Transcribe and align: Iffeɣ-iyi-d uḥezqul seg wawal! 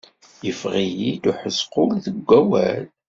Iffeɣ-iyi-d 0.49 1.23
uḥezqul 1.31 1.89
seg 2.05 2.17
wawal! 2.27 2.83